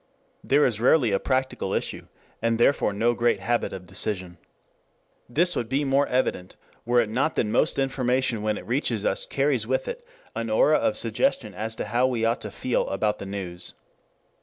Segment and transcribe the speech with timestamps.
[0.43, 2.07] There is rarely a practical issue,
[2.41, 4.39] and therefore no great habit of decision.
[5.29, 6.55] This would be more evident
[6.87, 10.03] were it not that most information when it reaches us carries with it
[10.35, 13.75] an aura of suggestion as to how we ought to feel about the news.